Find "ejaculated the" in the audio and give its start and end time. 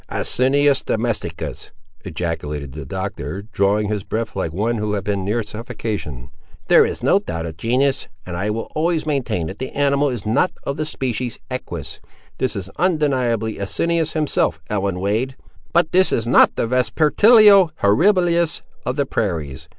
2.03-2.85